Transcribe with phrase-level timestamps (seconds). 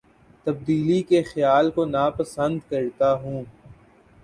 [0.47, 3.41] تبدیلی کے خیال کو نا پسند کرتا ہوں